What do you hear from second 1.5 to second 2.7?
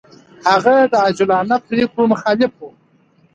پرېکړو مخالف و.